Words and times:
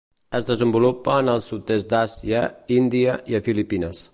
Es 0.37 0.45
desenvolupa 0.45 1.17
en 1.23 1.29
el 1.33 1.43
sud-est 1.49 1.91
d'Àsia, 1.91 2.41
Índia 2.79 3.19
i 3.35 3.39
a 3.41 3.47
Filipines. 3.51 4.03